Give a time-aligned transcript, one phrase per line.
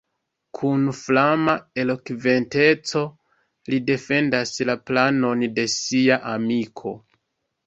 [0.59, 1.53] Kun flama
[1.83, 3.03] elokventeco
[3.75, 6.97] li defendas la planon de sia amiko.